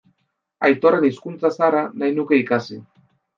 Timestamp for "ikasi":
2.47-2.81